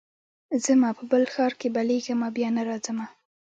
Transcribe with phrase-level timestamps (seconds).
[0.63, 3.05] ځمه په بل ښار کي بلېږمه بیا نه راځمه